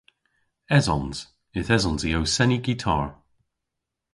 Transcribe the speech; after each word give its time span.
Esons. 0.77 1.17
Yth 1.59 1.73
esons 1.77 2.01
i 2.09 2.11
ow 2.19 2.25
seni 2.35 2.57
gitar. 2.65 3.05